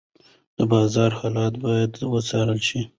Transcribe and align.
د 0.57 0.59
بازار 0.71 1.11
حالت 1.19 1.53
باید 1.65 1.91
وڅارل 2.13 2.59
شي. 2.67 2.81